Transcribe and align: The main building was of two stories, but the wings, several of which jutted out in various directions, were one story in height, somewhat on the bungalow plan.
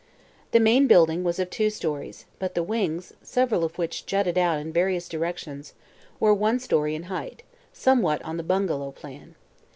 The 0.49 0.59
main 0.59 0.87
building 0.87 1.23
was 1.23 1.37
of 1.37 1.51
two 1.51 1.69
stories, 1.69 2.25
but 2.39 2.55
the 2.55 2.63
wings, 2.63 3.13
several 3.21 3.63
of 3.63 3.77
which 3.77 4.07
jutted 4.07 4.35
out 4.35 4.57
in 4.57 4.73
various 4.73 5.07
directions, 5.07 5.75
were 6.19 6.33
one 6.33 6.59
story 6.59 6.95
in 6.95 7.03
height, 7.03 7.43
somewhat 7.71 8.19
on 8.23 8.37
the 8.37 8.41
bungalow 8.43 8.89
plan. 8.89 9.35